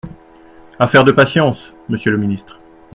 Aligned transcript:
Affaire 0.79 1.03
de 1.03 1.11
patience, 1.11 1.75
monsieur 1.87 2.09
le 2.09 2.17
ministre. 2.17 2.59